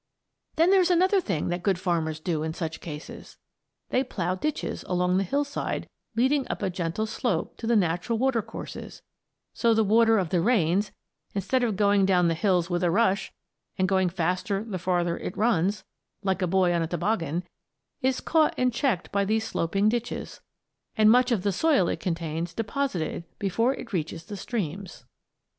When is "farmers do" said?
1.77-2.41